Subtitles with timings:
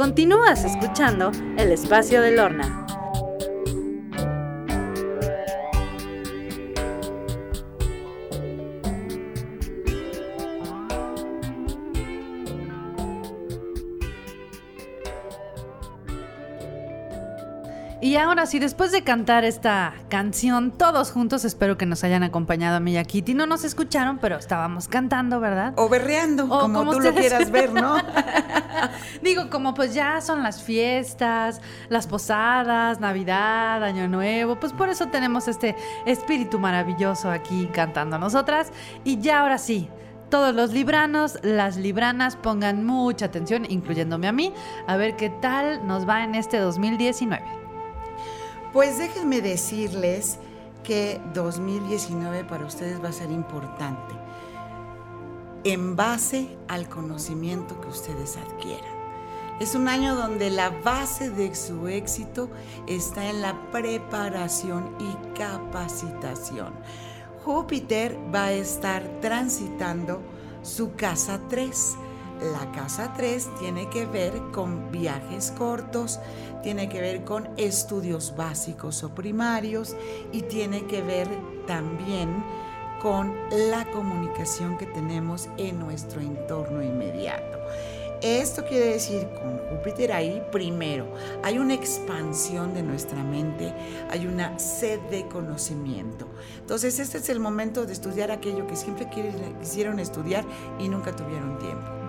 [0.00, 2.86] Continúas escuchando El Espacio de Lorna.
[18.10, 22.78] Y ahora sí, después de cantar esta canción todos juntos, espero que nos hayan acompañado
[22.78, 23.34] a mí y a Kitty.
[23.34, 25.74] No nos escucharon, pero estábamos cantando, ¿verdad?
[25.76, 27.98] O berreando, como, tú lo quieras ver, ¿no?
[29.22, 35.06] Digo, como pues ya son las fiestas, las posadas, Navidad, Año Nuevo, pues por eso
[35.06, 38.72] tenemos este espíritu maravilloso aquí cantando nosotras.
[39.04, 39.88] Y ya ahora sí,
[40.30, 44.52] todos los libranos, las libranas, pongan mucha atención, incluyéndome a mí,
[44.88, 47.59] a ver qué tal nos va en este 2019.
[48.72, 50.38] Pues déjenme decirles
[50.84, 54.14] que 2019 para ustedes va a ser importante
[55.64, 59.00] en base al conocimiento que ustedes adquieran.
[59.58, 62.48] Es un año donde la base de su éxito
[62.86, 66.72] está en la preparación y capacitación.
[67.44, 70.22] Júpiter va a estar transitando
[70.62, 71.96] su casa 3
[72.42, 76.18] la casa 3 tiene que ver con viajes cortos,
[76.62, 79.94] tiene que ver con estudios básicos o primarios
[80.32, 81.28] y tiene que ver
[81.66, 82.42] también
[83.00, 83.34] con
[83.70, 87.58] la comunicación que tenemos en nuestro entorno inmediato.
[88.22, 91.06] Esto quiere decir, con Júpiter ahí, primero,
[91.42, 93.72] hay una expansión de nuestra mente,
[94.10, 96.28] hay una sed de conocimiento.
[96.58, 100.44] Entonces, este es el momento de estudiar aquello que siempre quisieron estudiar
[100.78, 101.99] y nunca tuvieron tiempo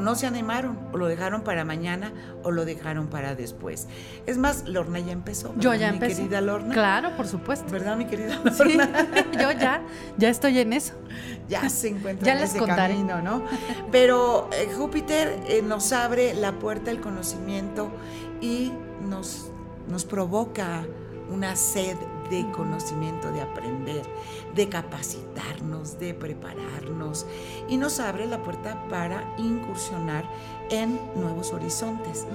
[0.00, 3.86] no se animaron, o lo dejaron para mañana, o lo dejaron para después.
[4.26, 5.54] Es más, Lorna ya empezó.
[5.56, 6.22] Yo ya mi empecé.
[6.22, 6.72] querida Lorna.
[6.74, 7.70] Claro, por supuesto.
[7.70, 9.04] ¿Verdad, mi querida Lorna?
[9.40, 9.82] yo ya,
[10.16, 10.94] ya estoy en eso.
[11.46, 12.94] Ya se encuentra ya en les ese contaré.
[12.94, 13.44] camino, ¿no?
[13.92, 17.90] Pero eh, Júpiter eh, nos abre la puerta del conocimiento
[18.40, 18.72] y
[19.06, 19.50] nos,
[19.86, 20.86] nos provoca
[21.30, 21.96] una sed
[22.34, 24.04] de conocimiento, de aprender,
[24.54, 27.26] de capacitarnos, de prepararnos
[27.68, 30.28] y nos abre la puerta para incursionar
[30.70, 32.26] en nuevos horizontes.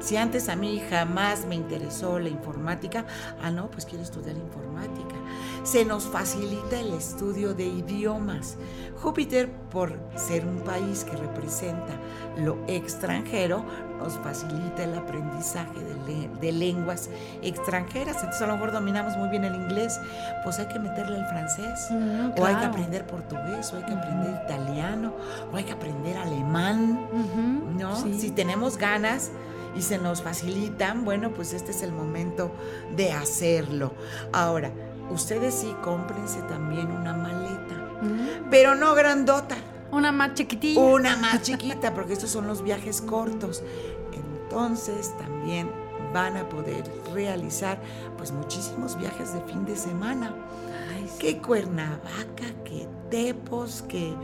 [0.00, 3.06] Si antes a mí jamás me interesó la informática,
[3.42, 5.16] ah, no, pues quiero estudiar informática.
[5.64, 8.56] Se nos facilita el estudio de idiomas.
[9.02, 11.94] Júpiter, por ser un país que representa
[12.38, 13.64] lo extranjero,
[13.98, 17.08] nos facilita el aprendizaje de, de, lenguas
[17.42, 18.16] extranjeras.
[18.16, 19.98] Entonces a lo mejor dominamos muy bien el inglés,
[20.44, 22.66] pues hay que meterle el francés, Mm, o hay que claro.
[22.66, 25.14] aprender portugués, o hay que aprender italiano,
[25.52, 27.96] o hay que aprender alemán, Ujú, ¿no?
[27.96, 28.18] sí.
[28.20, 29.30] Si tenemos ganas
[29.76, 32.50] y se nos facilitan, bueno, pues este es el momento
[32.96, 33.92] de hacerlo.
[34.32, 34.70] Ahora,
[35.10, 39.56] ustedes sí cómprense también una maleta, Mm, pero no grandota.
[39.90, 40.80] Una más chiquitilla.
[40.80, 43.62] Una más chiquita, porque estos son los viajes cortos.
[44.12, 45.70] Entonces también
[46.12, 47.80] van a poder realizar
[48.16, 50.34] pues muchísimos viajes de fin de semana.
[50.94, 51.18] Ay, sí.
[51.18, 54.14] Que Cuernavaca, que Tepos, que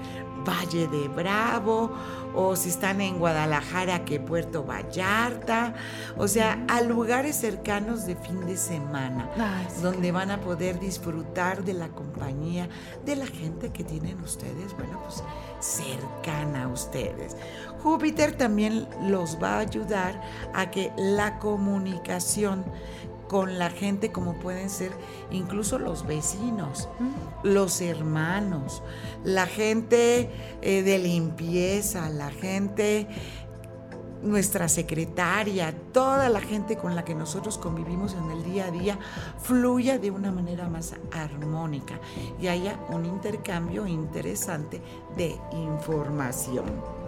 [0.46, 1.92] Valle de Bravo,
[2.34, 5.74] o si están en Guadalajara, que Puerto Vallarta,
[6.16, 9.82] o sea, a lugares cercanos de fin de semana Ay, sí.
[9.82, 12.68] donde van a poder disfrutar de la compañía
[13.04, 15.22] de la gente que tienen ustedes, bueno, pues
[15.60, 17.36] cercana a ustedes.
[17.82, 20.20] Júpiter también los va a ayudar
[20.54, 22.64] a que la comunicación
[23.32, 24.92] con la gente como pueden ser
[25.30, 26.90] incluso los vecinos,
[27.42, 28.82] los hermanos,
[29.24, 33.08] la gente eh, de limpieza, la gente
[34.22, 38.98] nuestra secretaria, toda la gente con la que nosotros convivimos en el día a día,
[39.40, 41.98] fluya de una manera más armónica
[42.38, 44.82] y haya un intercambio interesante
[45.16, 47.01] de información.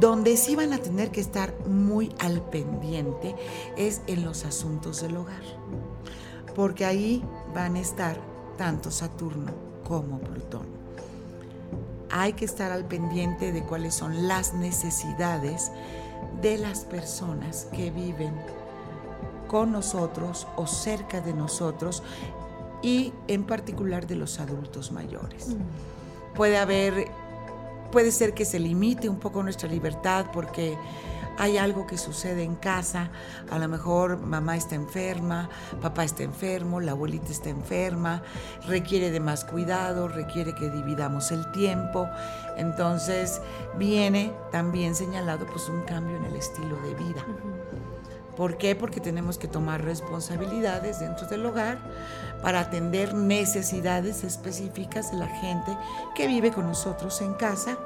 [0.00, 3.34] Donde sí van a tener que estar muy al pendiente
[3.76, 5.42] es en los asuntos del hogar,
[6.54, 7.24] porque ahí
[7.54, 8.20] van a estar
[8.56, 9.52] tanto Saturno
[9.84, 10.66] como Plutón.
[12.10, 15.70] Hay que estar al pendiente de cuáles son las necesidades
[16.40, 18.32] de las personas que viven
[19.48, 22.02] con nosotros o cerca de nosotros
[22.82, 25.56] y en particular de los adultos mayores.
[26.34, 27.08] Puede haber,
[27.90, 30.76] puede ser que se limite un poco nuestra libertad porque
[31.38, 33.10] hay algo que sucede en casa,
[33.48, 35.48] a lo mejor mamá está enferma,
[35.80, 38.22] papá está enfermo, la abuelita está enferma,
[38.66, 42.08] requiere de más cuidado, requiere que dividamos el tiempo.
[42.56, 43.40] Entonces
[43.78, 47.24] viene también señalado pues un cambio en el estilo de vida.
[48.38, 48.76] ¿Por qué?
[48.76, 51.78] Porque tenemos que tomar responsabilidades dentro del hogar
[52.40, 55.76] para atender necesidades específicas de la gente
[56.14, 57.78] que vive con nosotros en casa,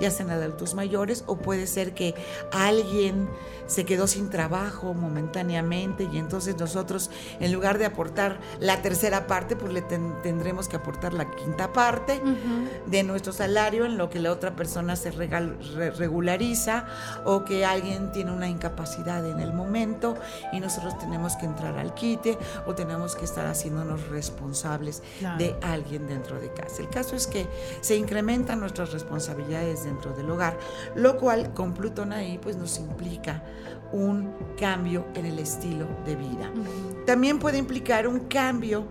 [0.00, 2.14] ya sean adultos mayores o puede ser que
[2.52, 3.28] alguien
[3.66, 7.10] se quedó sin trabajo momentáneamente y entonces nosotros
[7.40, 12.22] en lugar de aportar la tercera parte, pues le tendremos que aportar la quinta parte
[12.86, 16.86] de nuestro salario en lo que la otra persona se regulariza
[17.24, 19.95] o que alguien tiene una incapacidad en el momento
[20.52, 25.02] y nosotros tenemos que entrar al quite o tenemos que estar haciéndonos responsables
[25.38, 26.82] de alguien dentro de casa.
[26.82, 27.46] El caso es que
[27.80, 30.58] se incrementan nuestras responsabilidades dentro del hogar,
[30.94, 33.42] lo cual con Plutón ahí pues nos implica
[33.92, 36.50] un cambio en el estilo de vida.
[37.06, 38.84] También puede implicar un cambio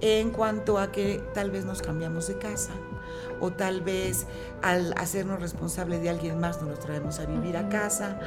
[0.00, 2.72] en cuanto a que tal vez nos cambiamos de casa
[3.40, 4.26] o tal vez
[4.62, 8.18] al hacernos responsables de alguien más nos lo traemos a vivir a casa,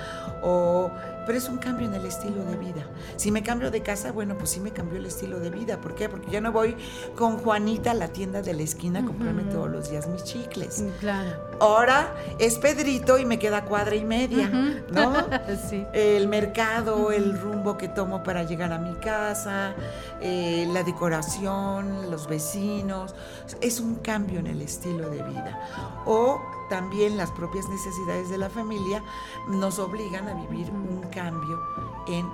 [0.42, 0.92] o,
[1.26, 2.86] pero es un cambio en el estilo de vida.
[3.16, 5.80] Si me cambio de casa, bueno, pues sí me cambió el estilo de vida.
[5.80, 6.10] ¿Por qué?
[6.10, 6.76] Porque ya no voy
[7.16, 10.84] con Juanita a la tienda de la esquina a comprarme todos los días mis chicles.
[11.00, 11.30] Claro.
[11.60, 14.50] Ahora es Pedrito y me queda cuadra y media,
[14.92, 15.14] ¿no?
[15.70, 15.86] sí.
[15.94, 19.76] El mercado, el rumbo que tomo para llegar a mi casa,
[20.20, 23.16] eh, la decoración, los vecinos,
[23.62, 25.68] es un cambio en el estilo de vida.
[26.06, 29.04] O también las propias necesidades de la familia
[29.48, 31.60] nos obligan a vivir un cambio
[32.08, 32.28] en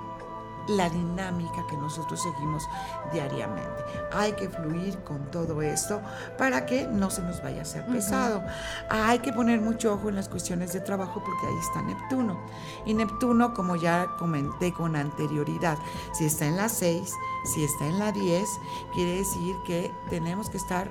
[0.68, 2.68] la dinámica que nosotros seguimos
[3.12, 3.84] diariamente.
[4.12, 6.00] Hay que fluir con todo esto
[6.38, 8.42] para que no se nos vaya a hacer pesado.
[8.88, 12.38] Hay que poner mucho ojo en las cuestiones de trabajo porque ahí está Neptuno.
[12.86, 15.78] Y Neptuno, como ya comenté con anterioridad,
[16.12, 17.12] si está en la 6,
[17.44, 18.48] si está en la 10,
[18.94, 20.90] quiere decir que tenemos que estar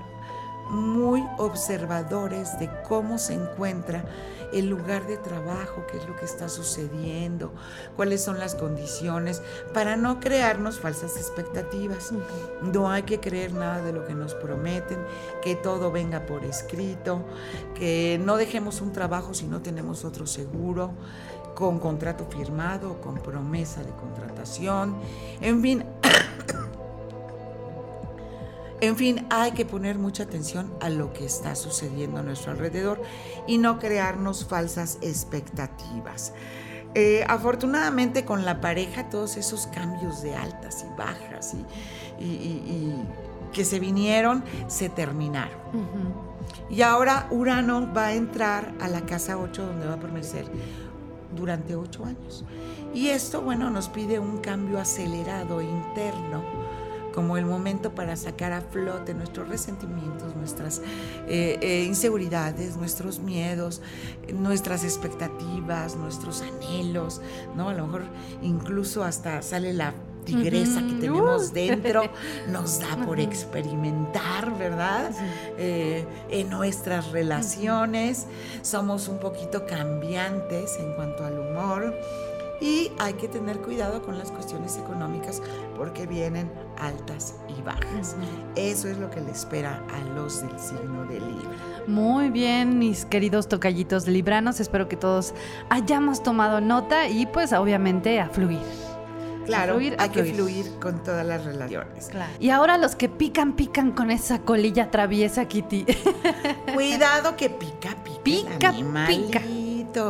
[0.69, 4.05] muy observadores de cómo se encuentra
[4.53, 7.53] el lugar de trabajo, qué es lo que está sucediendo,
[7.95, 9.41] cuáles son las condiciones,
[9.73, 12.11] para no crearnos falsas expectativas.
[12.61, 14.99] No hay que creer nada de lo que nos prometen,
[15.41, 17.23] que todo venga por escrito,
[17.75, 20.91] que no dejemos un trabajo si no tenemos otro seguro
[21.55, 24.95] con contrato firmado, con promesa de contratación,
[25.41, 25.83] en fin,
[28.81, 33.01] en fin, hay que poner mucha atención a lo que está sucediendo a nuestro alrededor
[33.47, 36.33] y no crearnos falsas expectativas.
[36.95, 41.55] Eh, afortunadamente con la pareja todos esos cambios de altas y bajas
[42.19, 42.93] y,
[43.53, 45.59] que se vinieron se terminaron.
[46.69, 50.45] Y ahora Urano va a entrar a la casa 8 donde va a permanecer
[51.35, 52.45] durante 8 años.
[52.93, 56.68] Y esto, bueno, nos pide un cambio acelerado interno
[57.19, 60.81] como el momento para sacar a flote nuestros resentimientos, nuestras
[61.27, 63.81] eh, eh, inseguridades, nuestros miedos,
[64.33, 67.19] nuestras expectativas, nuestros anhelos,
[67.57, 67.67] ¿no?
[67.67, 68.03] A lo mejor
[68.41, 69.93] incluso hasta sale la
[70.23, 72.03] tigresa que tenemos dentro,
[72.47, 75.11] nos da por experimentar, ¿verdad?
[75.57, 78.27] Eh, en nuestras relaciones
[78.61, 81.93] somos un poquito cambiantes en cuanto al humor
[82.61, 85.41] y hay que tener cuidado con las cuestiones económicas
[85.77, 88.15] porque vienen altas y bajas.
[88.55, 91.57] Eso es lo que le espera a los del signo de Libra.
[91.87, 95.33] Muy bien, mis queridos tocallitos libranos, espero que todos
[95.69, 98.59] hayamos tomado nota y pues obviamente a fluir.
[99.45, 102.09] Claro, hay que fluir con todas las relaciones.
[102.39, 105.85] Y ahora los que pican, pican con esa colilla traviesa, Kitty.
[106.75, 108.21] Cuidado que pica, pica.
[108.23, 108.73] Pica,
[109.07, 109.41] pica.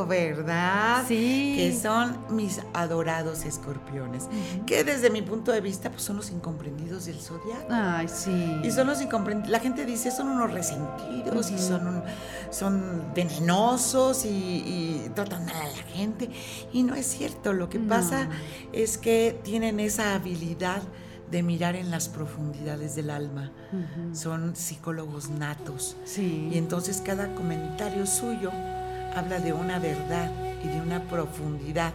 [0.07, 1.03] ¿Verdad?
[1.07, 1.53] Sí.
[1.55, 4.27] Que son mis adorados escorpiones.
[4.65, 7.67] Que desde mi punto de vista, pues son los incomprendidos del zodiaco.
[7.69, 8.59] Ay, sí.
[8.63, 9.49] Y son los incomprendidos.
[9.49, 12.03] La gente dice, son unos resentidos y son,
[12.51, 16.29] son venenosos y, tratan mal a la gente.
[16.73, 17.53] Y no es cierto.
[17.53, 18.29] Lo que pasa
[18.73, 20.81] es que tienen esa habilidad
[21.31, 23.51] de mirar en las profundidades del alma.
[24.13, 25.95] Son psicólogos natos.
[26.03, 26.49] Sí.
[26.51, 28.51] Y entonces cada comentario suyo
[29.15, 30.31] habla de una verdad
[30.63, 31.93] y de una profundidad.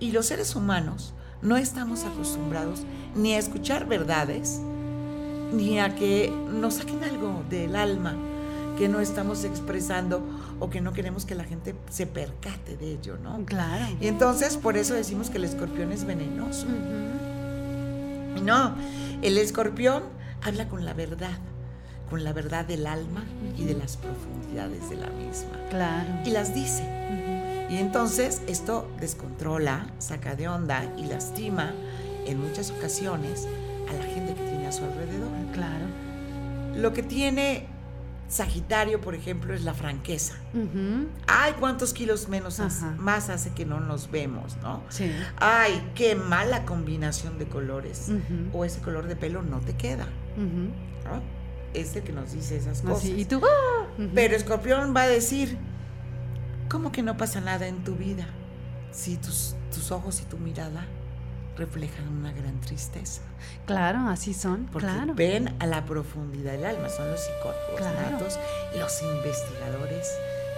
[0.00, 2.82] Y los seres humanos no estamos acostumbrados
[3.14, 4.60] ni a escuchar verdades,
[5.52, 8.16] ni a que nos saquen algo del alma
[8.78, 10.22] que no estamos expresando
[10.58, 13.44] o que no queremos que la gente se percate de ello, ¿no?
[13.44, 13.86] Claro.
[14.00, 16.66] Y entonces por eso decimos que el escorpión es venenoso.
[18.42, 18.74] No,
[19.20, 20.02] el escorpión
[20.42, 21.38] habla con la verdad
[22.12, 23.24] con la verdad del alma
[23.56, 25.48] y de las profundidades de la misma.
[25.70, 26.10] Claro.
[26.26, 26.82] Y las dice.
[27.70, 31.72] Y entonces esto descontrola, saca de onda y lastima
[32.26, 33.48] en muchas ocasiones
[33.88, 35.30] a la gente que tiene a su alrededor.
[35.54, 35.86] Claro.
[36.76, 37.66] Lo que tiene
[38.28, 40.34] Sagitario, por ejemplo, es la franqueza.
[40.54, 41.06] Ujú.
[41.26, 44.82] Ay, cuántos kilos menos hace- más hace que no nos vemos, ¿no?
[44.90, 45.10] Sí.
[45.38, 48.08] Ay, qué mala combinación de colores.
[48.52, 50.06] O ese color de pelo no te queda.
[50.36, 51.41] ¿no?
[51.74, 52.98] Es el que nos dice esas cosas.
[52.98, 53.40] Así, y tú.
[53.44, 53.86] ¡ah!
[54.14, 55.56] Pero Escorpión va a decir,
[56.68, 58.26] ¿cómo que no pasa nada en tu vida
[58.90, 60.86] si tus, tus ojos y tu mirada
[61.56, 63.22] reflejan una gran tristeza?
[63.66, 64.66] Claro, así son.
[64.72, 65.14] Porque claro.
[65.14, 68.10] ven a la profundidad del alma, son los psicólogos Claro.
[68.12, 68.38] natos,
[68.78, 70.08] los investigadores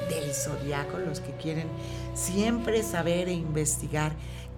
[0.08, 1.68] del zodiaco, los que quieren
[2.14, 4.12] siempre saber e investigar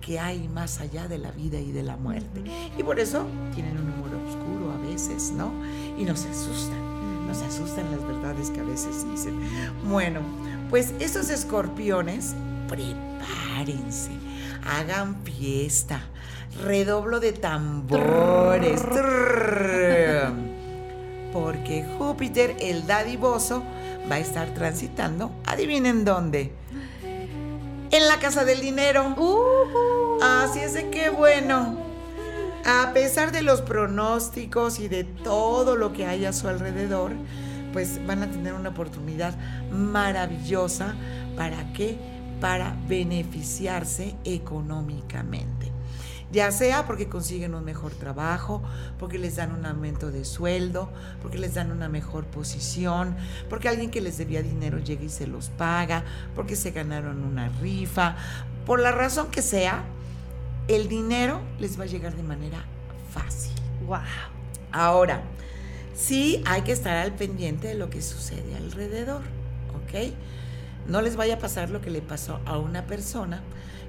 [0.06, 2.40] qué hay más allá de la vida y de la muerte.
[2.78, 5.50] Y por eso tienen un humor oscuro a veces, ¿no?
[5.98, 9.34] Y nos asustan, nos asustan las verdades que a veces dicen.
[9.88, 10.20] Bueno,
[10.70, 12.36] pues esos escorpiones,
[12.68, 14.12] prepárense,
[14.64, 16.00] hagan fiesta,
[16.62, 18.80] redoblo de tambores.
[21.32, 23.64] Porque Júpiter, el dadivoso,
[24.10, 26.52] va a estar transitando, adivinen dónde.
[27.96, 29.06] En la casa del dinero.
[29.16, 30.18] Ujú.
[30.22, 31.78] Así es de que bueno,
[32.66, 37.12] a pesar de los pronósticos y de todo lo que hay a su alrededor,
[37.72, 39.34] pues van a tener una oportunidad
[39.70, 40.94] maravillosa.
[41.38, 41.96] ¿Para qué?
[42.38, 45.55] Para beneficiarse económicamente.
[46.36, 48.62] Ya sea porque consiguen un mejor trabajo,
[48.98, 50.90] porque les dan un aumento de sueldo,
[51.22, 53.16] porque les dan una mejor posición,
[53.48, 57.48] porque alguien que les debía dinero llega y se los paga, porque se ganaron una
[57.62, 58.16] rifa,
[58.66, 59.82] por la razón que sea,
[60.68, 62.58] el dinero les va a llegar de manera
[63.14, 63.54] fácil.
[63.86, 64.00] Wow.
[64.72, 65.22] Ahora,
[65.94, 69.22] sí hay que estar al pendiente de lo que sucede alrededor,
[69.74, 70.12] ¿ok?
[70.86, 73.40] No les vaya a pasar lo que le pasó a una persona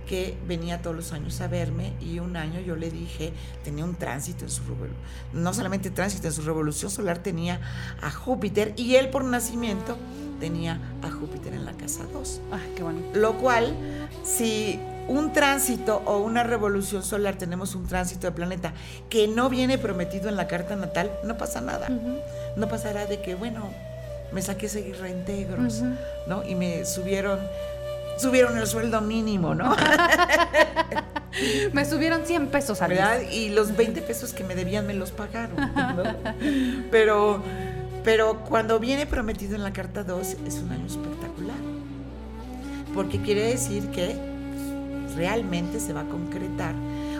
[0.08, 3.34] que venía todos los años a verme y un año yo le dije,
[3.64, 4.98] tenía un tránsito en su revolución,
[5.34, 7.60] no solamente tránsito en su revolución solar, tenía
[8.02, 9.98] a Júpiter y él por nacimiento
[10.40, 12.42] tenía a Júpiter en la casa 2.
[12.52, 13.20] Ay, qué bonito.
[13.20, 13.76] Lo cual,
[14.24, 18.74] si un tránsito o una revolución solar, tenemos un tránsito de planeta
[19.10, 21.90] que no viene prometido en la carta natal, no pasa nada.
[22.56, 23.70] No pasará de que, bueno,
[24.32, 25.82] me saqué seguir reintegros.
[26.28, 26.44] ¿no?
[26.44, 27.40] Y me subieron,
[28.18, 29.76] subieron el sueldo mínimo, ¿no?
[31.74, 32.90] Me subieron 100 pesos al.
[32.90, 33.22] ¿Verdad?
[33.32, 36.04] Y los 20 pesos que me debían me los pagaron, ¿no?
[36.90, 37.44] Pero,
[38.04, 41.58] pero cuando viene prometido en la carta 2 es un año espectacular.
[42.94, 44.16] Porque quiere decir que
[45.16, 46.74] realmente se va a concretar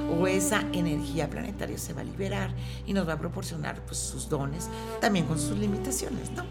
[0.10, 2.52] o esa energía planetaria se va a liberar
[2.86, 4.70] y nos va a proporcionar pues, sus dones,
[5.02, 6.44] también con sus limitaciones, ¿no?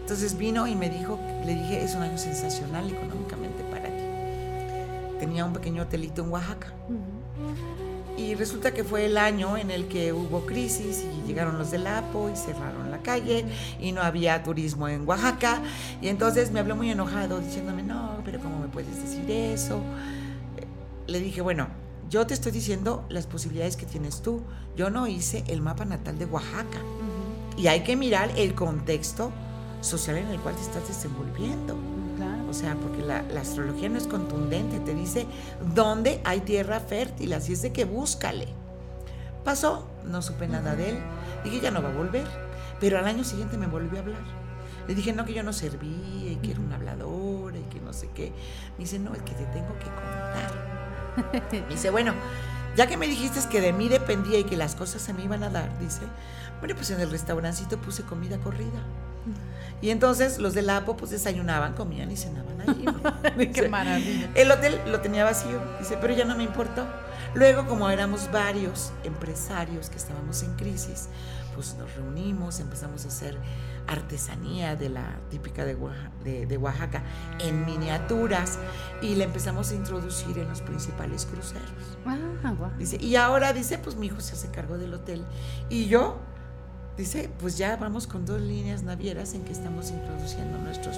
[0.00, 3.37] Entonces vino y me dijo, le dije, es un año sensacional económicamente.
[5.18, 6.72] Tenía un pequeño hotelito en Oaxaca.
[8.16, 11.86] Y resulta que fue el año en el que hubo crisis y llegaron los del
[11.86, 13.44] APO y cerraron la calle
[13.80, 15.62] y no había turismo en Oaxaca.
[16.02, 19.80] Y entonces me habló muy enojado diciéndome, no, pero ¿cómo me puedes decir eso?
[20.56, 20.66] Eh,
[21.06, 21.68] Le dije, bueno,
[22.10, 24.42] yo te estoy diciendo las posibilidades que tienes tú.
[24.76, 26.80] Yo no hice el mapa natal de Oaxaca.
[27.56, 29.30] Y hay que mirar el contexto
[29.80, 31.76] social en el cual te estás desenvolviendo.
[32.48, 35.26] O sea, porque la, la astrología no es contundente, te dice
[35.74, 38.48] dónde hay tierra fértil, así es de que búscale.
[39.44, 40.98] Pasó, no supe nada de él,
[41.44, 42.26] dije ya no va a volver,
[42.80, 44.22] pero al año siguiente me volvió a hablar.
[44.86, 47.92] Le dije no, que yo no servía y que era una habladora y que no
[47.92, 48.32] sé qué.
[48.78, 51.52] Me dice, no, es que te tengo que contar.
[51.52, 52.14] Me dice, bueno,
[52.74, 55.42] ya que me dijiste que de mí dependía y que las cosas se me iban
[55.42, 56.02] a dar, dice,
[56.60, 58.80] bueno, pues en el restaurancito puse comida corrida.
[59.80, 62.84] Y entonces los del APO pues desayunaban, comían y cenaban ahí.
[63.38, 64.28] Qué Dice, maravilla.
[64.34, 66.86] El hotel lo tenía vacío, dice, pero ya no me importó.
[67.34, 71.08] Luego, como éramos varios empresarios que estábamos en crisis,
[71.54, 73.36] pues nos reunimos, empezamos a hacer
[73.86, 77.02] artesanía de la típica de Oaxaca, de, de Oaxaca
[77.40, 78.58] en miniaturas
[79.02, 81.98] y la empezamos a introducir en los principales cruceros.
[82.06, 82.54] Ah.
[82.78, 85.24] Dice, y ahora dice, pues mi hijo se hace cargo del hotel.
[85.68, 86.18] Y yo,
[86.98, 90.96] dice, pues ya vamos con dos líneas navieras en que estamos introduciendo nuestros,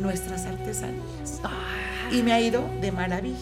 [0.00, 1.40] nuestras artesanías.
[1.44, 3.38] Ah, Y me ha ido de maravilla.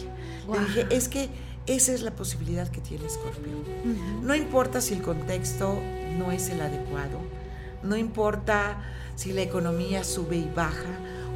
[0.53, 1.29] Le dije, es que
[1.67, 3.53] esa es la posibilidad que tiene Scorpio.
[3.59, 4.23] ujú.
[4.27, 5.79] No importa si el contexto
[6.19, 7.19] no es el adecuado,
[7.83, 8.79] no importa
[9.17, 10.89] si la economía sube y baja,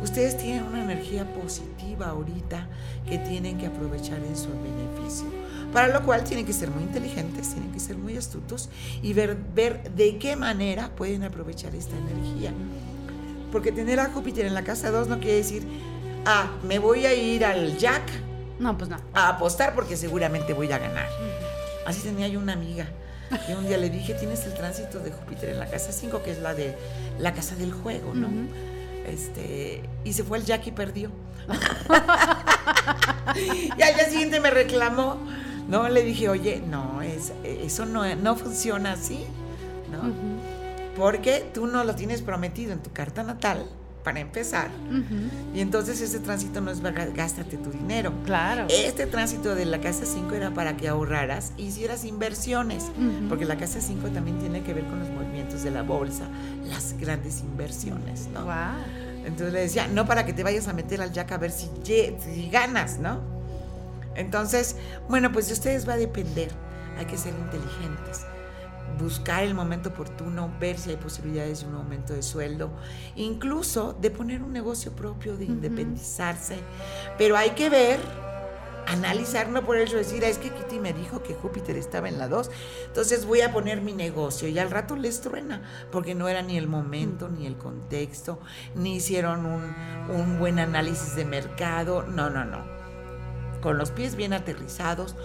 [0.03, 2.67] ustedes tienen una energía positiva ahorita
[3.09, 5.27] que tienen que aprovechar en su beneficio.
[5.73, 8.69] Para lo cual tienen que ser muy inteligentes, tienen que ser muy astutos
[9.03, 12.53] y ver, ver de qué manera pueden aprovechar esta energía.
[13.51, 15.63] Porque tener a Júpiter en la casa 2 no quiere decir,
[16.27, 18.03] ah, me voy a ir al Jack
[18.59, 18.99] No, pues no.
[19.15, 21.09] a apostar porque seguramente voy a ganar.
[21.87, 22.87] Así tenía yo una amiga.
[23.49, 26.33] Y un día le dije, tienes el tránsito de Júpiter en la casa 5, que
[26.33, 26.77] es la de
[27.19, 28.29] la casa del juego, ¿no?
[29.07, 31.11] Este, y se fue el Jack y perdió.
[33.35, 35.19] y al día siguiente me reclamó.
[35.69, 39.25] No, le dije, oye, no, es, eso no, no funciona así,
[39.91, 40.13] ¿no?
[40.97, 43.67] Porque tú no lo tienes prometido en tu carta natal
[44.03, 44.69] para empezar.
[45.55, 46.81] Y entonces ese tránsito no es
[47.15, 48.13] gástate tu dinero.
[48.25, 48.67] Claro.
[48.69, 52.91] Este tránsito de la casa 5 era para que ahorraras hicieras inversiones,
[53.29, 56.25] porque la casa 5 también tiene que ver con los movimientos de la bolsa,
[56.69, 58.47] las grandes inversiones, ¿no?
[59.25, 61.71] Entonces le decía, no para que te vayas a meter al jack a ver si,
[61.85, 63.32] si ganas, ¿no?
[64.15, 64.77] Entonces,
[65.09, 66.51] bueno, pues de ustedes va a depender.
[66.99, 68.27] Hay que ser inteligentes
[68.99, 72.71] buscar el momento oportuno, ver si hay posibilidades de un aumento de sueldo,
[73.17, 76.57] incluso de poner un negocio propio, de independizarse.
[77.19, 78.01] Pero hay que ver,
[78.87, 82.19] analizar, no por eso decir, ah, es que Kitty me dijo que Júpiter estaba en
[82.19, 82.51] la 2,
[82.87, 86.57] entonces voy a poner mi negocio y al rato les truena, porque no era ni
[86.57, 88.41] el momento, ni el contexto,
[88.75, 89.75] ni hicieron un,
[90.11, 92.72] un buen análisis de mercado, no, no, no.
[93.63, 95.17] Con los pies bien aterrizados,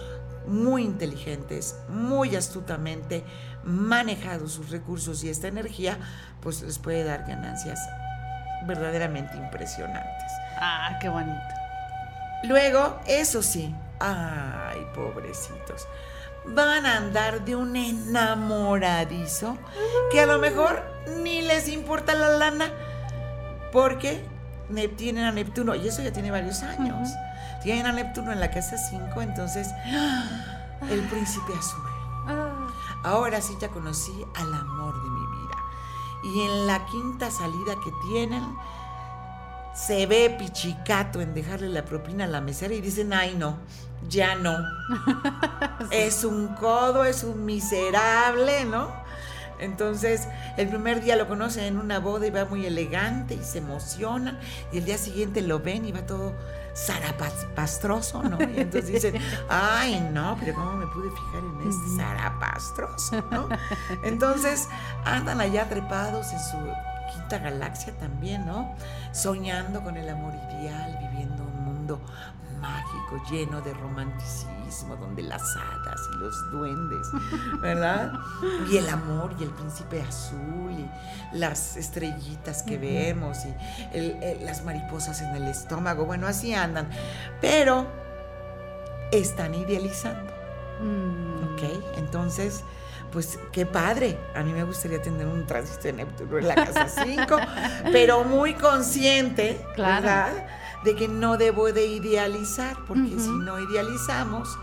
[0.46, 3.24] muy inteligentes, muy astutamente
[3.64, 5.98] manejado sus recursos y esta energía,
[6.40, 7.80] pues les puede dar ganancias
[8.66, 10.32] verdaderamente impresionantes.
[10.56, 11.38] Ah, qué bonito.
[12.44, 15.86] Luego, eso sí, ay, pobrecitos,
[16.46, 19.58] van a andar de un enamoradizo
[20.10, 20.82] que a lo mejor
[21.18, 22.70] ni les importa la lana
[23.72, 24.24] porque
[24.96, 27.08] tienen a Neptuno, y eso ya tiene varios años.
[27.62, 29.68] Tienen a Neptuno en la casa 5, entonces
[30.90, 31.82] el príncipe azul.
[32.26, 32.68] Ah.
[33.04, 35.56] Ahora sí ya conocí al amor de mi vida.
[36.24, 38.42] Y en la quinta salida que tienen,
[39.74, 43.58] se ve pichicato en dejarle la propina a la mesera y dicen, ay no,
[44.08, 44.56] ya no.
[45.90, 48.92] Es un codo, es un miserable, ¿no?
[49.60, 53.58] Entonces, el primer día lo conocen en una boda y va muy elegante y se
[53.58, 54.38] emocionan.
[54.72, 56.32] Y el día siguiente lo ven y va todo
[56.86, 58.38] zarapastroso, ¿no?
[58.40, 59.14] Y entonces dicen,
[59.48, 63.48] ay, no, pero ¿cómo me pude fijar en este zarapastroso, ¿no?
[64.04, 64.68] Entonces
[65.04, 66.56] andan allá trepados en su
[67.12, 68.74] quinta galaxia también, ¿no?
[69.12, 72.00] Soñando con el amor ideal, viviendo un mundo
[72.60, 77.06] mágico, lleno de romanticismo, donde las hadas y los duendes,
[77.60, 78.12] ¿verdad?
[78.70, 80.88] Y el amor y el príncipe azul y
[81.36, 86.88] las estrellitas que vemos y las mariposas en el estómago, bueno, así andan.
[87.40, 87.86] Pero
[89.12, 90.32] están idealizando.
[90.80, 91.54] Mm.
[91.54, 91.62] ¿Ok?
[91.96, 92.64] Entonces
[93.12, 94.18] pues qué padre.
[94.34, 97.36] A mí me gustaría tener un tránsito de Neptuno en la casa 5,
[97.92, 100.46] pero muy consciente, ¿verdad?
[100.88, 104.58] De que no debo de idealizar, porque si no idealizamos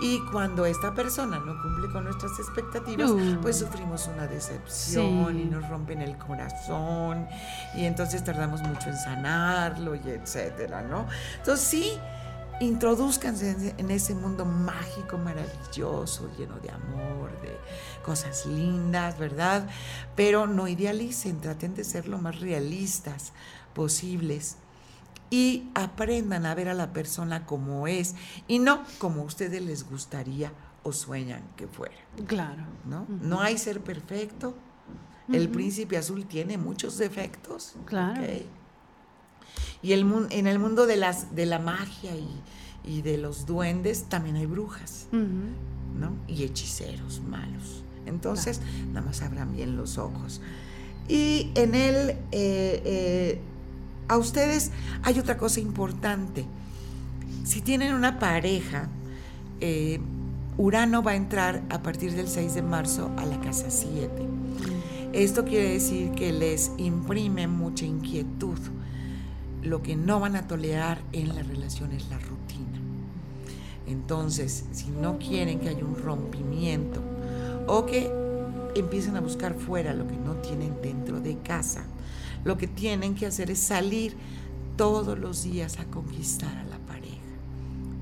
[0.00, 5.68] y cuando esta persona no cumple con nuestras expectativas, pues sufrimos una decepción y nos
[5.68, 7.28] rompen el corazón
[7.76, 11.06] y entonces tardamos mucho en sanarlo y etcétera, ¿no?
[11.36, 11.92] Entonces sí,
[12.58, 17.56] introduzcanse en ese mundo mágico, maravilloso, lleno de amor, de
[18.04, 19.68] cosas lindas, ¿verdad?
[20.16, 23.32] Pero no idealicen, traten de ser lo más realistas
[23.72, 24.56] posibles
[25.30, 28.16] y aprendan a ver a la persona como es
[28.48, 31.94] y no como a ustedes les gustaría o sueñan que fuera.
[32.26, 32.64] Claro.
[32.84, 33.06] ¿No?
[33.08, 34.54] No hay ser perfecto.
[35.32, 37.76] El príncipe azul tiene muchos defectos.
[37.84, 38.20] Claro.
[39.80, 42.10] Y el, en el mundo de, las, de la magia
[42.84, 46.16] y, de los duendes también hay brujas, ¿no?
[46.26, 47.84] Y hechiceros malos.
[48.06, 50.40] Entonces, nada más abran bien los ojos.
[51.06, 53.40] Y en el eh, eh,
[54.10, 54.72] a ustedes
[55.04, 56.44] hay otra cosa importante.
[57.44, 58.88] Si tienen una pareja,
[59.60, 60.00] eh,
[60.58, 64.10] Urano va a entrar a partir del 6 de marzo a la casa 7.
[65.12, 68.58] Esto quiere decir que les imprime mucha inquietud.
[69.62, 72.80] Lo que no van a tolerar en la relación es la rutina.
[73.86, 77.00] Entonces, si no quieren que haya un rompimiento
[77.68, 78.10] o que
[78.74, 81.84] empiecen a buscar fuera lo que no tienen dentro de casa,
[82.44, 84.16] lo que tienen que hacer es salir
[84.76, 87.16] todos los días a conquistar a la pareja.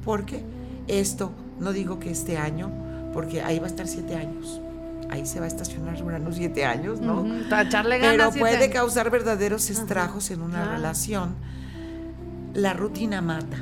[0.05, 0.43] Porque
[0.87, 2.71] esto, no digo que este año,
[3.13, 4.61] porque ahí va a estar siete años.
[5.11, 7.25] Ahí se va a estacionar unos siete años, ¿no?
[8.01, 11.35] Pero puede causar verdaderos estragos en una relación.
[12.55, 13.57] La rutina mata.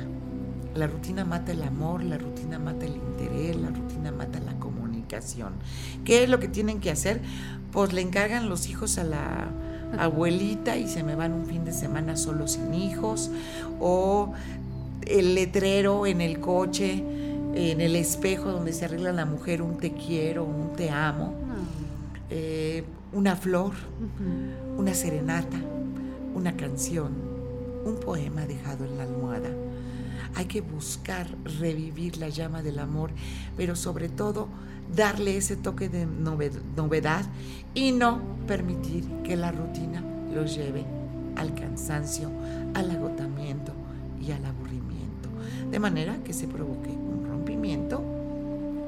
[0.75, 4.53] La rutina mata el amor, la rutina mata el interés, la rutina mata la
[5.07, 5.53] comunicación.
[6.05, 7.21] ¿Qué es lo que tienen que hacer?
[7.71, 9.49] Pues le encargan los hijos a la,
[9.97, 13.31] abuelita y se me van un fin de semana solo sin hijos,
[13.79, 14.33] o
[15.05, 17.01] el letrero en el coche
[17.55, 21.33] en el espejo donde se arregla la mujer un te quiero, un te amo,
[22.29, 23.71] eh, una flor,
[24.77, 25.57] una serenata,
[26.35, 27.13] una canción,
[27.85, 29.49] un poema dejado en la almohada.
[30.35, 31.27] Hay que buscar
[31.59, 33.11] revivir la llama del amor,
[33.55, 34.47] pero sobre todo
[34.95, 37.25] darle ese toque de novedad
[37.73, 40.85] y no permitir que la rutina los lleve
[41.35, 42.31] al cansancio,
[42.73, 43.73] al agotamiento
[44.19, 45.29] y al aburrimiento.
[45.71, 48.01] De manera que se provoque un rompimiento,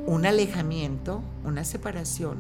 [0.06, 2.38] un alejamiento, una separación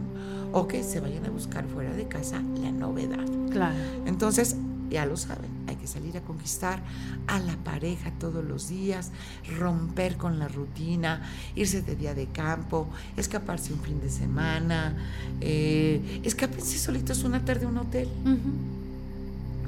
[0.51, 3.25] o que se vayan a buscar fuera de casa la novedad.
[3.51, 3.75] Claro.
[4.05, 4.55] Entonces,
[4.89, 6.81] ya lo saben, hay que salir a conquistar
[7.27, 9.11] a la pareja todos los días,
[9.57, 11.21] romper con la rutina,
[11.55, 14.95] irse de día de campo, escaparse un fin de semana,
[15.41, 18.09] eh, escapense solitos una tarde a un hotel.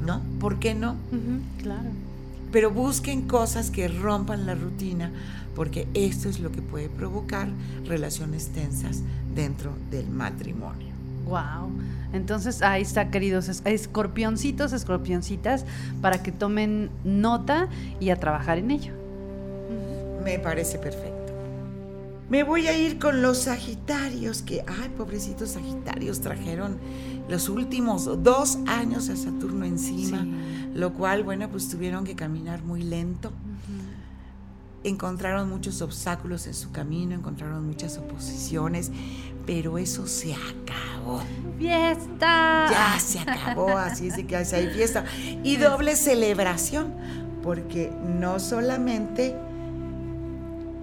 [0.06, 0.22] ¿No?
[0.40, 0.96] ¿Por qué no?
[1.62, 1.90] Claro.
[2.52, 5.12] Pero busquen cosas que rompan la rutina,
[5.56, 7.48] porque esto es lo que puede provocar
[7.86, 9.02] relaciones tensas
[9.36, 10.91] dentro del matrimonio.
[11.26, 11.72] Wow.
[12.14, 15.66] Entonces ahí está, queridos escorpioncitos, escorpioncitas,
[16.02, 18.94] para que tomen nota y a trabajar en ello.
[20.24, 21.22] Me parece perfecto.
[22.30, 26.78] Me voy a ir con los Sagitarios, que, ay, pobrecitos Sagitarios, trajeron
[27.28, 30.26] los últimos dos años a Saturno encima,
[30.74, 33.34] lo cual, bueno, pues tuvieron que caminar muy lento.
[34.84, 38.92] Encontraron muchos obstáculos en su camino, encontraron muchas oposiciones,
[39.46, 40.34] pero eso se
[41.02, 41.22] acabó.
[41.58, 42.68] ¡Fiesta!
[42.72, 45.06] Ya se acabó, así es de que hay fiesta.
[45.44, 46.94] Y doble celebración,
[47.44, 49.36] porque no solamente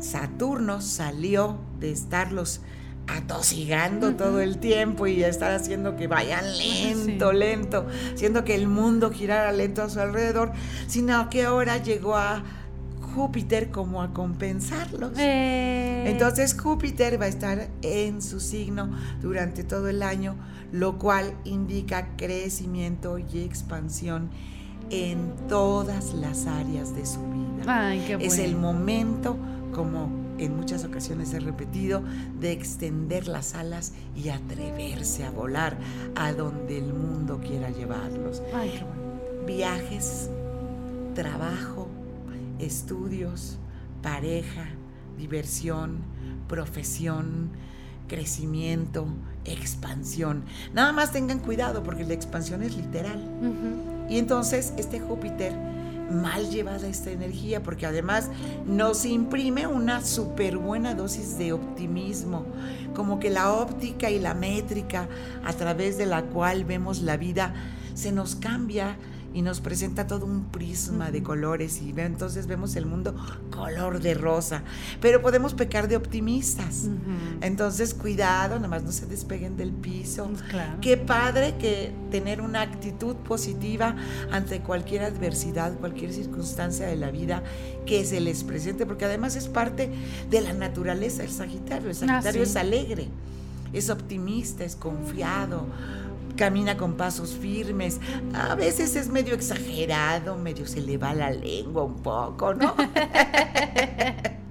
[0.01, 2.61] Saturno salió de estarlos
[3.09, 9.11] atosigando todo el tiempo y estar haciendo que vayan lento, lento, haciendo que el mundo
[9.11, 10.53] girara lento a su alrededor,
[10.87, 12.45] sino que ahora llegó a
[13.14, 15.12] Júpiter como a compensarlos.
[15.18, 16.05] Eh.
[16.07, 18.90] Entonces Júpiter va a estar en su signo
[19.21, 20.37] durante todo el año,
[20.73, 24.31] lo cual indica crecimiento y expansión
[24.90, 27.94] en todas las áreas de su vida.
[28.18, 29.37] Es el momento,
[29.75, 32.03] como en muchas ocasiones he repetido,
[32.40, 35.77] de extender las alas y atreverse a volar
[36.14, 38.42] a donde el mundo quiera llevarlos.
[39.47, 40.31] Viajes,
[41.14, 41.88] trabajo,
[42.59, 43.59] estudios,
[44.03, 44.66] pareja,
[45.16, 45.99] diversión,
[46.49, 47.51] profesión,
[48.09, 49.07] crecimiento,
[49.44, 50.44] expansión.
[50.73, 53.23] Nada más tengan cuidado porque la expansión es literal.
[54.09, 55.55] Y entonces este Júpiter
[56.11, 58.31] mal llevada esta energía porque además
[58.66, 62.47] nos imprime una súper buena dosis de optimismo,
[62.94, 65.09] como que la óptica y la métrica
[65.44, 67.55] a través de la cual vemos la vida
[67.94, 68.97] se nos cambia
[69.35, 73.14] y nos presenta todo un prisma de colores y entonces vemos el mundo
[73.51, 74.62] color de rosa,
[75.01, 76.88] pero podemos pecar de optimistas.
[77.41, 80.31] Entonces, cuidado, nada más no se despeguen del piso.
[80.51, 83.97] Pues Qué padre que tener una actitud positiva
[84.31, 87.43] ante cualquier adversidad, cualquier circunstancia de la vida
[87.87, 89.91] que se les presente, porque además es parte
[90.31, 91.88] de la naturaleza el Sagitario.
[91.88, 93.09] El Sagitario es alegre,
[93.73, 95.67] es optimista, es confiado
[96.38, 98.01] camina con pasos firmes.
[98.33, 102.74] A veces es medio exagerado, medio se le va la lengua un poco, ¿no?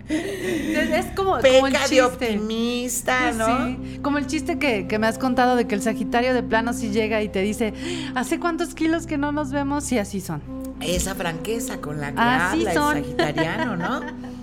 [0.10, 3.67] Es como, Peca de optimista, ¿no?
[3.67, 6.91] Sí, como el chiste que, me has contado de que el Sagitario de plano sí
[6.91, 7.73] llega y te dice,
[8.15, 9.91] ¿hace cuántos kilos que no nos vemos?
[9.91, 10.41] Y así son.
[10.80, 14.02] Esa franqueza con la que habla el sagitariano, ¿no?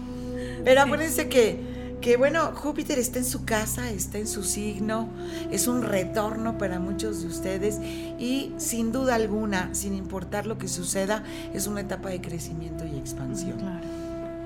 [0.64, 1.73] Pero acuérdense que
[2.04, 5.08] que bueno, Júpiter está en su casa, está en su signo,
[5.50, 7.78] es un retorno para muchos de ustedes
[8.18, 12.98] y sin duda alguna, sin importar lo que suceda, es una etapa de crecimiento y
[12.98, 13.56] expansión.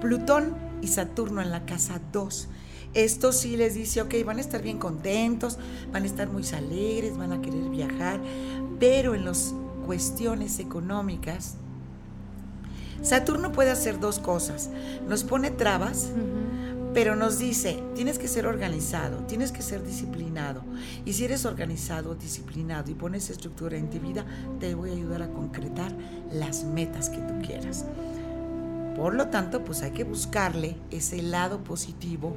[0.00, 2.48] Plutón y Saturno en la casa 2.
[2.94, 5.58] Esto sí les dice, ok, van a estar bien contentos,
[5.92, 8.20] van a estar muy alegres, van a querer viajar,
[8.78, 9.52] pero en las
[9.84, 11.56] cuestiones económicas,
[13.02, 14.70] Saturno puede hacer dos cosas.
[15.08, 16.10] Nos pone trabas
[16.98, 20.64] pero nos dice, tienes que ser organizado, tienes que ser disciplinado.
[21.04, 24.26] Y si eres organizado, disciplinado y pones estructura en tu vida,
[24.58, 25.92] te voy a ayudar a concretar
[26.32, 27.84] las metas que tú quieras.
[28.96, 32.34] Por lo tanto, pues hay que buscarle ese lado positivo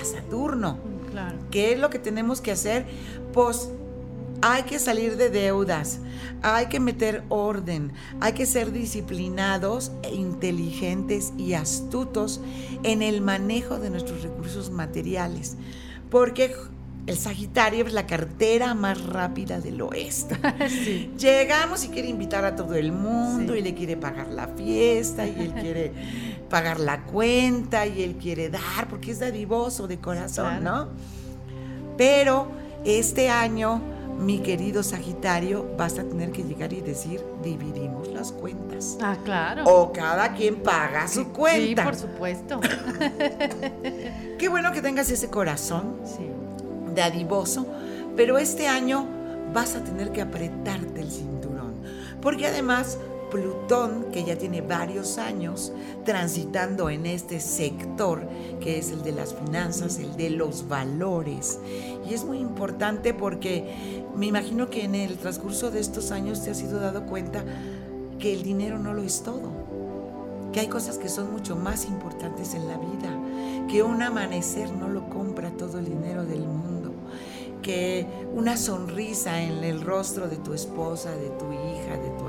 [0.00, 0.78] a Saturno.
[1.10, 1.36] Claro.
[1.50, 2.86] ¿Qué es lo que tenemos que hacer?
[3.32, 3.68] Pues
[4.42, 6.00] hay que salir de deudas,
[6.42, 12.40] hay que meter orden, hay que ser disciplinados, e inteligentes y astutos
[12.82, 15.56] en el manejo de nuestros recursos materiales.
[16.10, 16.54] Porque
[17.06, 20.36] El Sagitario es la cartera más rápida del oeste.
[21.18, 25.34] Llegamos y quiere invitar a todo el mundo y le quiere pagar la fiesta y
[25.38, 25.92] él quiere
[26.48, 30.88] pagar la cuenta y él quiere dar porque es dadivoso de corazón, ¿no?
[31.98, 32.48] Pero
[32.84, 33.82] este año,
[34.18, 38.96] mi querido Sagitario, vas a tener que llegar y decir, dividimos las cuentas.
[39.00, 39.64] Ah, claro.
[39.64, 41.82] O cada quien paga su cuenta.
[41.82, 42.60] Sí, por supuesto.
[44.38, 45.96] Qué bueno que tengas ese corazón.
[46.04, 46.28] Sí
[46.94, 47.66] dadivoso,
[48.16, 49.06] pero este año
[49.52, 51.74] vas a tener que apretarte el cinturón,
[52.20, 52.98] porque además
[53.34, 55.72] Plutón, que ya tiene varios años
[56.04, 58.28] transitando en este sector,
[58.60, 61.58] que es el de las finanzas, el de los valores,
[62.08, 66.52] y es muy importante porque me imagino que en el transcurso de estos años te
[66.52, 67.44] has ido dado cuenta
[68.20, 69.50] que el dinero no lo es todo,
[70.52, 74.88] que hay cosas que son mucho más importantes en la vida, que un amanecer no
[74.88, 76.33] lo compra todo el dinero mundo
[77.64, 82.26] que una sonrisa en el rostro de tu esposa, de tu hija, de tu,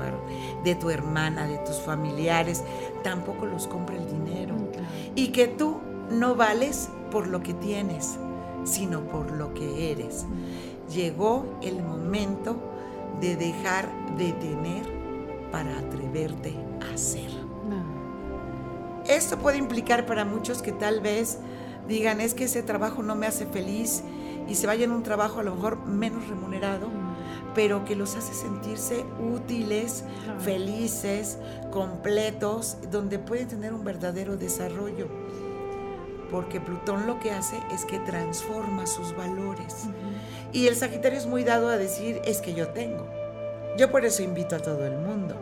[0.64, 2.64] de tu hermana, de tus familiares,
[3.04, 4.54] tampoco los compra el dinero.
[4.54, 5.76] Mm, y que tú
[6.10, 8.16] no vales por lo que tienes,
[8.64, 10.24] sino por lo que eres.
[10.92, 12.56] Llegó el momento
[13.20, 14.84] de dejar de tener
[15.52, 16.54] para atreverte
[16.92, 17.30] a ser.
[19.06, 21.38] Esto puede implicar para muchos que tal vez
[21.86, 24.02] digan, es que ese trabajo no me hace feliz
[24.48, 26.88] y se vayan a un trabajo a lo mejor menos remunerado,
[27.54, 30.04] pero que los hace sentirse útiles,
[30.40, 31.38] felices,
[31.72, 35.08] completos, donde pueden tener un verdadero desarrollo.
[36.30, 39.84] Porque Plutón lo que hace es que transforma sus valores.
[40.52, 43.06] Y el Sagitario es muy dado a decir, es que yo tengo.
[43.78, 45.36] Yo por eso invito a todo el mundo.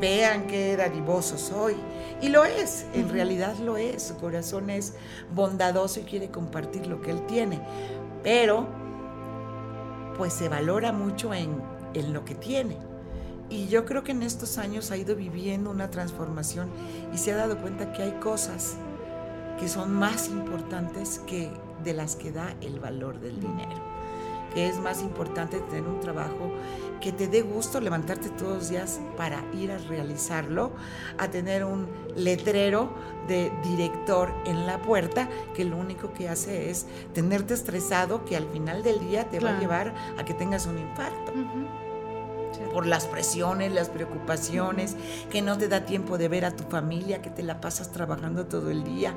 [0.00, 1.74] Vean qué dadivoso soy.
[2.20, 4.02] Y lo es, en realidad lo es.
[4.02, 4.94] Su corazón es
[5.32, 7.60] bondadoso y quiere compartir lo que él tiene
[8.22, 8.66] pero
[10.16, 11.62] pues se valora mucho en,
[12.12, 12.76] lo que tiene.
[13.48, 16.68] Y yo creo que en estos años ha ido viviendo una transformación
[17.14, 18.76] y se ha dado cuenta que hay cosas
[19.58, 21.50] que son más importantes que
[21.82, 23.96] de las que da el valor del dinero
[24.56, 26.50] que es más importante tener un trabajo
[27.00, 30.72] que te dé gusto levantarte todos los días para ir a realizarlo,
[31.18, 32.90] a tener un letrero
[33.28, 38.46] de director en la puerta que lo único que hace es tenerte estresado que al
[38.48, 41.32] final del día te va a llevar a que tengas un infarto.
[42.72, 44.96] Por las presiones, las preocupaciones,
[45.30, 48.46] que no te da tiempo de ver a tu familia, que te la pasas trabajando
[48.46, 49.14] todo el día.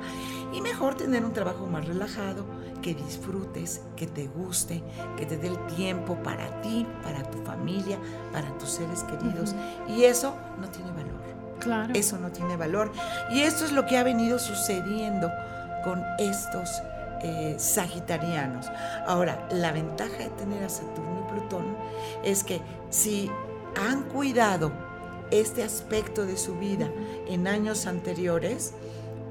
[0.52, 2.44] Y mejor tener un trabajo más relajado,
[2.80, 4.82] que disfrutes, que te guste,
[5.16, 7.98] que te dé el tiempo para ti, para tu familia,
[8.32, 9.54] para tus seres queridos.
[9.88, 11.20] Y eso no tiene valor.
[11.58, 11.92] Claro.
[11.94, 12.92] Eso no tiene valor.
[13.30, 15.30] Y esto es lo que ha venido sucediendo
[15.84, 16.82] con estos
[17.22, 18.66] eh, sagitarianos.
[19.06, 21.76] Ahora, la ventaja de tener a Saturno y Plutón
[22.24, 23.30] es que si
[23.76, 24.72] han cuidado
[25.30, 26.88] este aspecto de su vida
[27.28, 28.72] en años anteriores,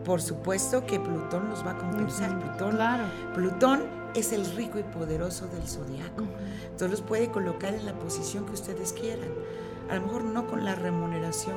[0.05, 2.37] por supuesto que Plutón los va a compensar.
[2.39, 2.77] Plutón,
[3.33, 3.83] Plutón
[4.15, 6.23] es el rico y poderoso del zodiaco.
[6.63, 9.29] Entonces los puede colocar en la posición que ustedes quieran.
[9.89, 11.55] A lo mejor no con la remuneración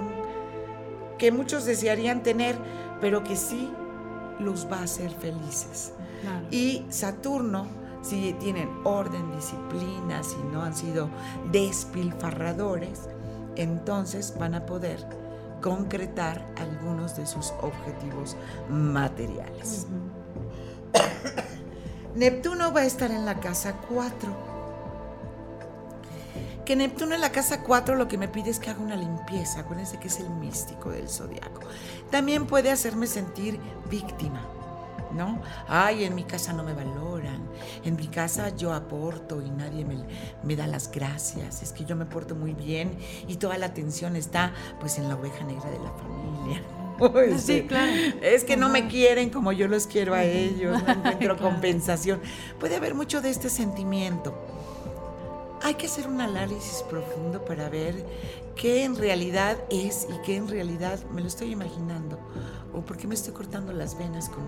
[1.18, 2.56] que muchos desearían tener,
[3.00, 3.70] pero que sí
[4.40, 5.92] los va a hacer felices.
[6.50, 7.66] Y Saturno,
[8.02, 11.08] si tienen orden, disciplina, si no han sido
[11.50, 13.08] despilfarradores,
[13.56, 15.21] entonces van a poder
[15.62, 18.36] concretar algunos de sus objetivos
[18.68, 19.86] materiales.
[22.14, 24.52] Neptuno va a estar en la casa 4.
[26.66, 29.60] Que Neptuno en la casa 4 lo que me pide es que haga una limpieza.
[29.60, 31.62] Acuérdense que es el místico del zodiaco.
[32.10, 33.58] También puede hacerme sentir
[33.90, 34.46] víctima
[35.14, 35.40] ¿no?
[35.68, 37.40] Ay, en mi casa no me valoran,
[37.84, 42.06] en mi casa yo aporto y nadie me, da las gracias, es que yo me
[42.06, 42.96] porto muy bien
[43.28, 46.62] y toda la atención está pues en la oveja negra de la familia.
[47.38, 47.92] sí, claro.
[48.20, 52.20] Es que no me quieren como yo los quiero a ellos, no encuentro compensación.
[52.60, 54.34] Puede haber mucho de este sentimiento.
[55.62, 58.04] Hay que hacer un análisis profundo para ver
[58.56, 62.18] qué en realidad es y qué en realidad me lo estoy imaginando
[62.72, 64.42] o por qué me estoy cortando las venas con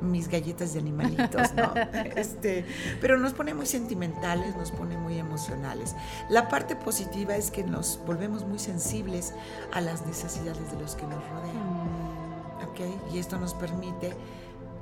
[0.00, 1.72] mis galletas de animalitos, ¿no?
[2.16, 2.64] este,
[3.00, 5.94] pero nos pone muy sentimentales, nos pone muy emocionales.
[6.28, 9.34] La parte positiva es que nos volvemos muy sensibles
[9.72, 11.56] a las necesidades de los que nos rodean.
[11.56, 12.68] Mm.
[12.68, 13.12] ¿Ok?
[13.12, 14.14] Y esto nos permite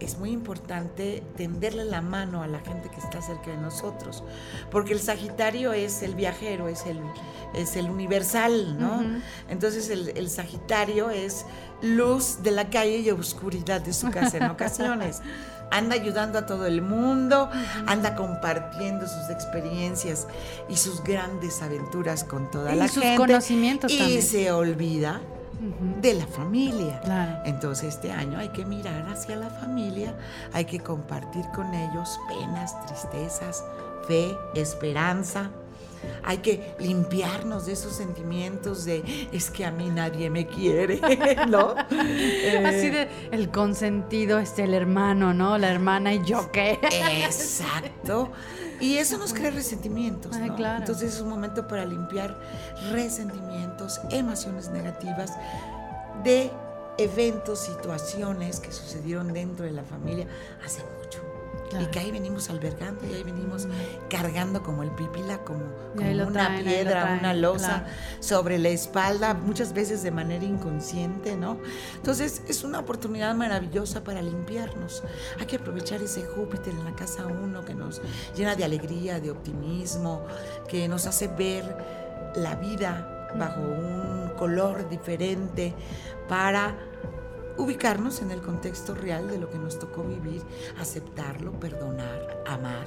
[0.00, 4.24] es muy importante tenderle la mano a la gente que está cerca de nosotros,
[4.70, 7.00] porque el Sagitario es el viajero, es el,
[7.54, 9.02] es el universal, ¿no?
[9.48, 11.44] Entonces el, el, Sagitario es
[11.82, 15.22] luz de la calle y oscuridad de su casa en ocasiones.
[15.72, 17.48] Anda ayudando a todo el mundo,
[17.86, 20.26] anda compartiendo sus experiencias
[20.68, 23.16] y sus grandes aventuras con toda la sus gente.
[23.16, 24.22] conocimientos y también.
[24.22, 25.20] se olvida
[26.00, 27.42] de la familia.
[27.44, 30.14] Entonces este año hay que mirar hacia la familia,
[30.52, 33.64] hay que compartir con ellos penas, tristezas,
[34.06, 35.50] fe, esperanza.
[36.24, 40.98] Hay que limpiarnos de esos sentimientos de es que a mí nadie me quiere,
[41.48, 41.74] ¿no?
[42.64, 45.58] Así de el consentido es el hermano, ¿no?
[45.58, 46.78] La hermana y yo qué.
[47.22, 48.32] Exacto.
[48.80, 50.78] Y eso nos crea resentimientos, claro.
[50.78, 52.38] Entonces es un momento para limpiar
[52.90, 55.32] resentimientos, emociones negativas
[56.24, 56.50] de
[56.98, 60.26] eventos, situaciones que sucedieron dentro de la familia
[60.64, 61.29] hace mucho.
[61.70, 61.84] Claro.
[61.84, 63.68] Y que ahí venimos albergando y ahí venimos
[64.08, 67.96] cargando como el pipila, como, una traen, piedra, traen, una losa claro.
[68.18, 71.58] sobre la espalda, muchas veces de manera inconsciente, ¿no?
[71.94, 75.04] Entonces es una oportunidad maravillosa para limpiarnos.
[75.38, 78.02] Hay que aprovechar ese Júpiter en la casa 1 que nos
[78.36, 80.26] llena de alegría, de optimismo,
[80.68, 81.64] que nos hace ver
[82.34, 85.74] la vida bajo un color diferente
[86.28, 86.76] para
[87.56, 90.42] ubicarnos en el contexto real de lo que nos tocó vivir,
[90.78, 92.86] aceptarlo, perdonar, amar,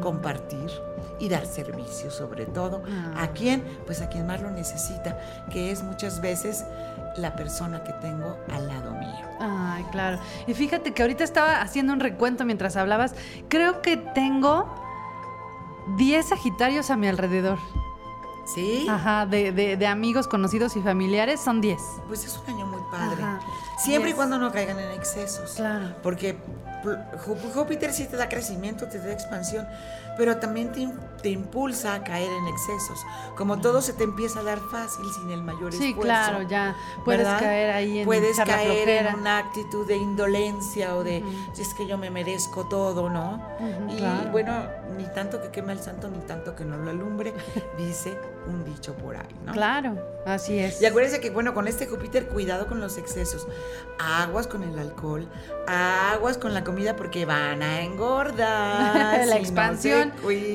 [0.00, 0.70] compartir
[1.18, 2.82] y dar servicio sobre todo.
[2.88, 3.24] Ah.
[3.24, 3.62] ¿A quién?
[3.86, 5.18] Pues a quien más lo necesita,
[5.50, 6.64] que es muchas veces
[7.16, 9.26] la persona que tengo al lado mío.
[9.40, 10.18] Ay, claro.
[10.46, 13.14] Y fíjate que ahorita estaba haciendo un recuento mientras hablabas.
[13.48, 14.74] Creo que tengo
[15.96, 17.58] 10 Sagitarios a mi alrededor.
[18.46, 18.86] ¿Sí?
[18.88, 21.80] Ajá, de, de- de amigos, conocidos y familiares son 10.
[22.08, 23.22] Pues es un año muy padre.
[23.22, 23.40] Ajá.
[23.78, 24.16] Siempre y Yes.
[24.16, 25.52] cuando no caigan en excesos.
[25.56, 25.94] Claro.
[26.02, 26.36] Porque
[27.54, 29.66] Júpiter sí te da crecimiento, te da expansión,
[30.18, 30.86] pero también te,
[31.22, 33.04] te impulsa a caer en excesos.
[33.36, 36.02] Como todo se te empieza a dar fácil sin el mayor Sí, esfuerzo.
[36.02, 37.40] claro, ya puedes ¿verdad?
[37.40, 41.60] caer ahí en Puedes caer en una actitud de indolencia o de Ujú.
[41.60, 43.42] es que yo me merezco todo, ¿no?
[43.58, 44.30] Ujú, y claro.
[44.30, 44.52] bueno,
[44.96, 47.32] ni tanto que queme el santo, ni tanto que no lo alumbre,
[47.78, 49.52] dice un dicho por ahí, ¿no?
[49.52, 50.80] Claro, así es.
[50.80, 53.46] Y acuérdense que, bueno, con este Júpiter, cuidado con los excesos.
[53.98, 55.28] Aguas con el alcohol,
[55.66, 59.26] aguas con la comida porque van a engordar.
[59.26, 60.12] la expansión,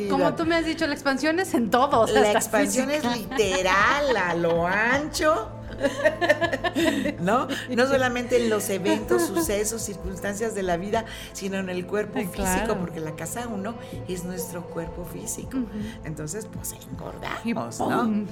[0.09, 2.11] como tú me has dicho, la expansión es en todos.
[2.11, 5.58] La expansión es literal, a lo ancho.
[7.19, 7.47] ¿No?
[7.75, 12.35] No solamente en los eventos, sucesos, circunstancias de la vida, sino en el cuerpo físico,
[12.35, 12.79] claro.
[12.79, 13.75] porque la casa uno
[14.07, 15.57] es nuestro cuerpo físico.
[16.03, 17.79] Entonces, pues engordamos.
[17.79, 18.25] ¿no?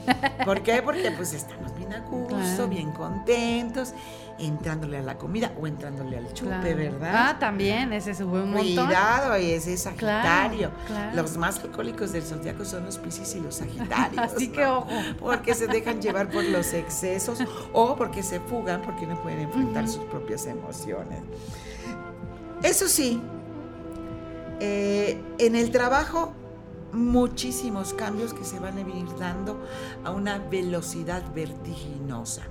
[0.46, 0.82] ¿Por qué?
[0.82, 2.68] Porque pues estamos bien a gusto, Claro.
[2.68, 3.94] bien contentos,
[4.40, 6.76] entrándole a la comida o entrándole al chupe, Claro.
[6.78, 7.12] ¿verdad?
[7.14, 8.86] Ah, también, ese sube un montón.
[8.86, 10.70] Cuidado, ese es Sagitario.
[10.72, 11.16] Claro, claro.
[11.16, 14.18] Los más alcohólicos del zodiaco son los Piscis y los Sagitarios.
[14.36, 14.80] Así que ¿no?
[14.80, 14.90] ojo.
[15.20, 17.40] Porque se dejan llevar por los excesos
[17.74, 21.20] o porque se fugan porque no pueden enfrentar sus propias emociones.
[22.64, 23.22] Eso sí,
[24.60, 26.34] eh, en el trabajo
[26.94, 29.60] muchísimos cambios que se van a venir dando
[30.04, 32.44] a una velocidad vertiginosa.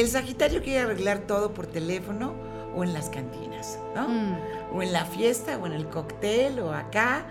[0.00, 2.32] El Sagitario quiere arreglar todo por teléfono
[2.74, 4.08] o en las cantinas, ¿no?
[4.08, 4.36] Mm.
[4.72, 7.26] o en la fiesta, o en el cóctel, o acá.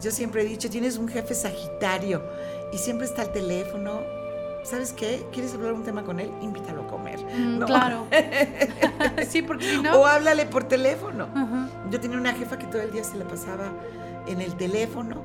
[0.00, 2.22] Yo siempre he dicho, tienes un jefe sagitario
[2.72, 4.00] y siempre está el teléfono.
[4.62, 5.22] ¿Sabes qué?
[5.32, 6.30] ¿Quieres hablar un tema con él?
[6.40, 7.20] Invítalo a comer.
[7.22, 7.66] Mm, ¿no?
[7.66, 8.06] Claro.
[9.28, 10.00] sí, porque si no.
[10.00, 11.28] O háblale por teléfono.
[11.90, 13.66] Yo tenía una jefa que todo el día se la pasaba
[14.26, 15.22] en el teléfono.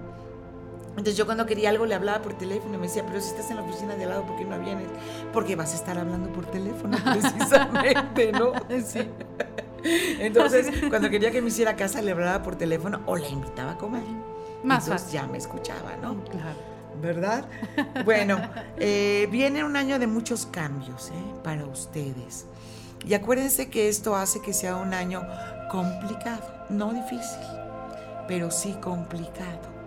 [0.99, 3.49] Entonces yo cuando quería algo le hablaba por teléfono y me decía, pero si estás
[3.51, 4.89] en la oficina de al lado, ¿por qué no vienes?
[5.31, 8.51] Porque vas a estar hablando por teléfono precisamente, ¿no?
[8.85, 9.07] Sí.
[10.19, 13.77] Entonces, cuando quería que me hiciera casa, le hablaba por teléfono o la invitaba a
[13.77, 14.03] comer.
[14.62, 15.21] Más Entonces fácil.
[15.21, 16.21] ya me escuchaba, ¿no?
[16.25, 16.57] Claro.
[17.01, 17.45] ¿Verdad?
[18.03, 18.41] Bueno,
[18.77, 21.33] eh, viene un año de muchos cambios ¿eh?
[21.45, 22.45] para ustedes.
[23.05, 25.25] Y acuérdense que esto hace que sea un año
[25.71, 27.39] complicado, no difícil,
[28.27, 29.78] pero sí complicado.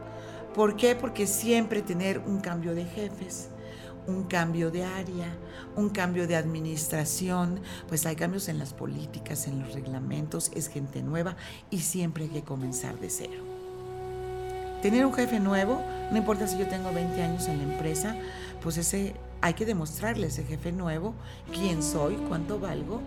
[0.55, 0.95] ¿Por qué?
[0.95, 3.49] Porque siempre tener un cambio de jefes,
[4.07, 5.35] un cambio de área,
[5.77, 11.03] un cambio de administración, pues hay cambios en las políticas, en los reglamentos, es gente
[11.03, 11.37] nueva
[11.71, 13.45] y siempre hay que comenzar de cero.
[14.83, 18.17] Tener un jefe nuevo, no importa si yo tengo 20 años en la empresa,
[18.61, 21.15] pues ese hay que demostrarle a ese jefe nuevo
[21.53, 23.01] quién soy, cuánto valgo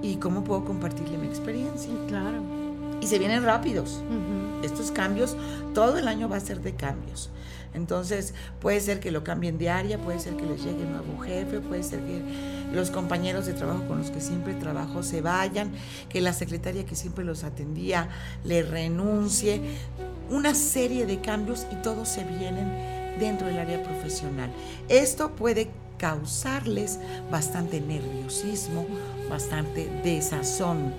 [0.00, 1.90] y cómo puedo compartirle mi experiencia.
[2.06, 2.57] Claro.
[3.00, 4.02] Y se vienen rápidos.
[4.62, 5.36] Estos cambios,
[5.74, 7.30] todo el año va a ser de cambios.
[7.74, 11.18] Entonces, puede ser que lo cambien de área, puede ser que les llegue un nuevo
[11.20, 12.22] jefe, puede ser que
[12.72, 15.70] los compañeros de trabajo con los que siempre trabajo se vayan,
[16.08, 18.08] que la secretaria que siempre los atendía
[18.44, 19.60] le renuncie.
[20.30, 24.50] Una serie de cambios y todos se vienen dentro del área profesional.
[24.88, 26.98] Esto puede causarles
[27.30, 28.86] bastante nerviosismo,
[29.28, 30.92] bastante desazón.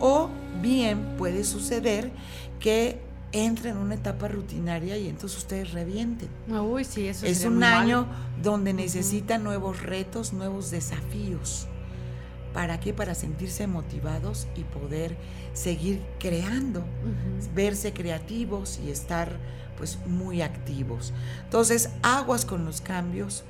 [0.00, 0.30] O
[0.60, 2.10] bien puede suceder
[2.58, 2.98] que
[3.32, 6.28] entren en una etapa rutinaria y entonces ustedes revienten.
[6.48, 8.06] Uy, sí, eso es un año
[8.42, 11.66] donde necesitan nuevos retos, nuevos desafíos.
[12.52, 12.92] ¿Para qué?
[12.92, 15.16] Para sentirse motivados y poder
[15.52, 16.84] seguir creando,
[17.54, 19.36] verse creativos y estar
[19.76, 21.12] pues muy activos.
[21.44, 23.44] Entonces, aguas con los cambios,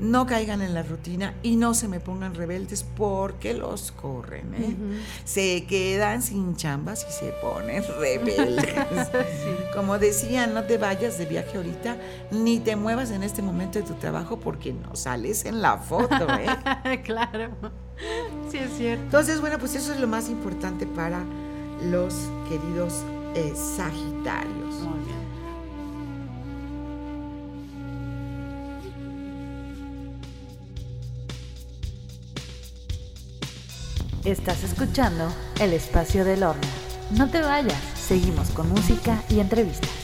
[0.00, 4.54] no caigan en la rutina y no se me pongan rebeldes porque los corren.
[4.54, 4.76] ¿eh?
[5.24, 9.10] Se quedan sin chambas y se ponen rebeldes.
[9.74, 11.96] Como decían, no te vayas de viaje ahorita
[12.30, 16.26] ni te muevas en este momento de tu trabajo porque no sales en la foto.
[16.38, 17.02] ¿eh?
[17.04, 17.50] claro,
[18.50, 19.04] sí es cierto.
[19.04, 21.22] Entonces, bueno, pues eso es lo más importante para
[21.90, 22.14] los
[22.48, 23.02] queridos
[23.34, 24.74] eh, Sagitarios.
[24.82, 25.01] Muy
[34.24, 35.26] Estás escuchando
[35.58, 36.62] El Espacio del Horno.
[37.10, 40.01] No te vayas, seguimos con música y entrevistas.